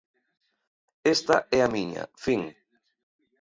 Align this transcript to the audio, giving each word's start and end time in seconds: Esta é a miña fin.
Esta 1.15 1.37
é 1.57 1.59
a 1.63 1.71
miña 1.75 2.03
fin. 2.23 2.41